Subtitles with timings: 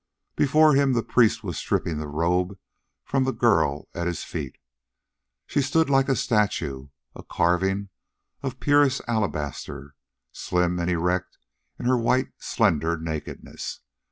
[0.35, 2.57] Before him the priest was stripping the robe
[3.05, 4.55] from the girl at his feet.
[5.45, 7.89] She stood like a statue, a carving
[8.41, 9.93] of purest alabaster,
[10.31, 11.37] slim and erect
[11.77, 13.81] in her white, slender nakedness.